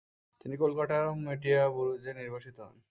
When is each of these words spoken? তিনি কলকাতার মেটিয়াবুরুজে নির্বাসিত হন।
তিনি 0.41 0.55
কলকাতার 0.63 1.03
মেটিয়াবুরুজে 1.25 2.11
নির্বাসিত 2.19 2.57
হন। 2.61 2.75